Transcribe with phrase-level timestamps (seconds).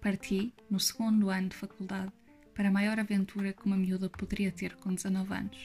[0.00, 2.12] Parti, no segundo ano de faculdade,
[2.54, 5.62] para a maior aventura que uma miúda poderia ter com 19 anos.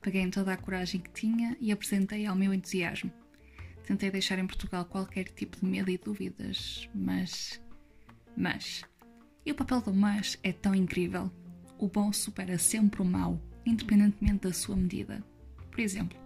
[0.00, 3.12] Peguei em toda a coragem que tinha e apresentei ao meu entusiasmo.
[3.84, 7.60] Tentei deixar em Portugal qualquer tipo de medo e dúvidas, mas.
[8.36, 8.82] Mas.
[9.44, 11.30] E o papel do mas é tão incrível.
[11.78, 15.22] O bom supera sempre o mau, independentemente da sua medida.
[15.70, 16.21] Por exemplo,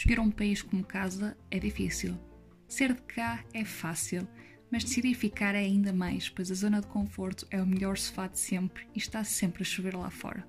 [0.00, 2.18] escolher um país como casa é difícil.
[2.66, 4.26] Ser de cá é fácil,
[4.72, 8.26] mas decidir ficar é ainda mais, pois a zona de conforto é o melhor sofá
[8.26, 10.48] de sempre e está sempre a chover lá fora.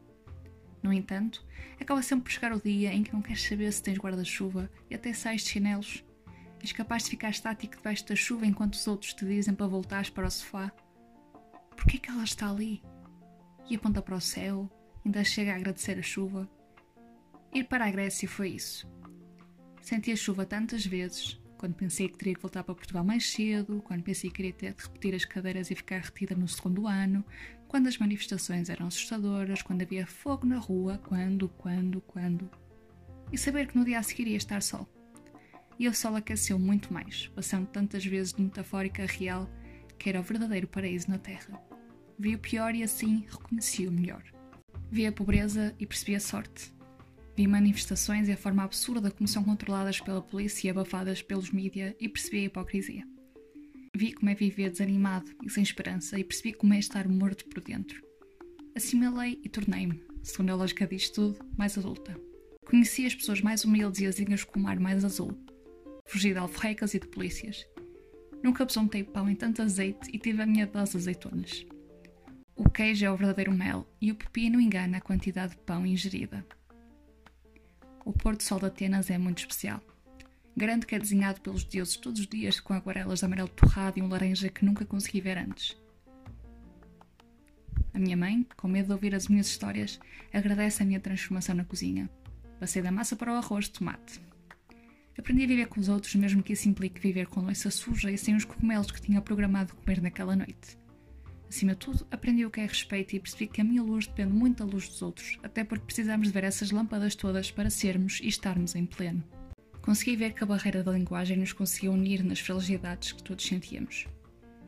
[0.82, 1.46] No entanto,
[1.78, 4.96] acaba sempre por chegar o dia em que não queres saber se tens guarda-chuva e
[4.96, 6.02] até sais de chinelos.
[6.62, 10.10] És capaz de ficar estático debaixo da chuva enquanto os outros te dizem para voltares
[10.10, 10.72] para o sofá.
[11.76, 12.82] Porquê é que ela está ali?
[13.70, 14.72] E aponta para o céu,
[15.06, 16.50] ainda chega a agradecer a chuva.
[17.54, 18.90] Ir para a Grécia foi isso.
[19.92, 23.82] Senti a chuva tantas vezes, quando pensei que teria que voltar para Portugal mais cedo,
[23.82, 27.26] quando pensei que queria ter de repetir as cadeiras e ficar retida no segundo ano,
[27.68, 32.50] quando as manifestações eram assustadoras, quando havia fogo na rua, quando, quando, quando.
[33.34, 34.88] E saber que no dia a seguir ia estar sol.
[35.78, 39.50] E o sol aqueceu muito mais, passando tantas vezes de metafórica a real,
[40.00, 41.62] que era o verdadeiro paraíso na Terra.
[42.18, 44.24] Vi o pior e assim reconheci o melhor.
[44.90, 46.72] Vi a pobreza e percebi a sorte.
[47.36, 51.96] Vi manifestações e a forma absurda como são controladas pela polícia e abafadas pelos mídia
[52.00, 53.08] e percebi a hipocrisia.
[53.96, 57.62] Vi como é viver desanimado e sem esperança e percebi como é estar morto por
[57.62, 58.02] dentro.
[58.76, 62.18] Assimilei e tornei-me, segundo a lógica disto tudo, mais adulta.
[62.66, 65.38] Conheci as pessoas mais humildes e azinhas com o mar mais azul.
[66.06, 67.66] Fugi de alforrecas e de polícias.
[68.44, 71.66] Nunca besuntei pão em tanto azeite e tive a minha dose de azeitonas.
[72.56, 76.46] O queijo é o verdadeiro mel e o pepino engana a quantidade de pão ingerida.
[78.04, 79.82] O pôr do sol de Atenas é muito especial.
[80.58, 84.02] Garanto que é desenhado pelos deuses todos os dias com aguarelas de amarelo torrado e
[84.02, 85.78] um laranja que nunca consegui ver antes.
[87.94, 90.00] A minha mãe, com medo de ouvir as minhas histórias,
[90.34, 92.10] agradece a minha transformação na cozinha.
[92.60, 94.20] Passei da massa para o arroz de tomate.
[95.18, 98.18] Aprendi a viver com os outros, mesmo que isso implique viver com louça suja e
[98.18, 100.81] sem os cogumelos que tinha programado comer naquela noite.
[101.52, 104.32] Acima de tudo, aprendi o que é respeito e percebi que a minha luz depende
[104.32, 108.22] muito da luz dos outros, até porque precisamos de ver essas lâmpadas todas para sermos
[108.24, 109.22] e estarmos em pleno.
[109.82, 114.08] Consegui ver que a barreira da linguagem nos conseguia unir nas fragilidades que todos sentíamos.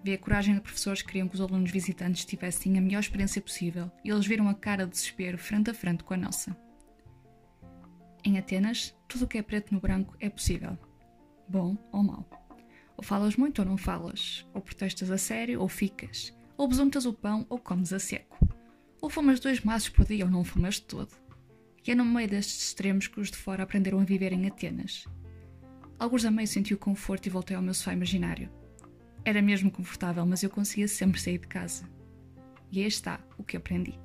[0.04, 3.42] Vi a coragem de professores que queriam que os alunos visitantes tivessem a melhor experiência
[3.42, 6.54] possível e eles viram a cara de desespero frente a frente com a nossa.
[8.26, 10.78] Em Atenas, tudo o que é preto no branco é possível.
[11.48, 12.30] Bom ou mau.
[12.98, 14.46] Ou falas muito ou não falas.
[14.54, 16.34] Ou protestas a sério ou ficas.
[16.58, 18.38] Ou besuntas o pão ou comes a seco.
[19.02, 21.12] Ou fumas dois maços por dia ou não fumas de todo.
[21.86, 25.06] E é no meio destes extremos que os de fora aprenderam a viver em Atenas.
[26.00, 28.50] Alguns a meio senti o conforto e voltei ao meu sofá imaginário.
[29.26, 31.90] Era mesmo confortável, mas eu conseguia sempre sair de casa.
[32.72, 34.03] E aí está o que aprendi.